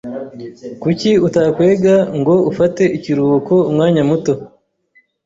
Kuki 0.81 1.11
utakwega 1.27 1.95
ngo 2.19 2.35
ufate 2.51 2.83
ikiruhuko 2.97 3.53
umwanya 3.69 4.01
muto? 4.09 4.33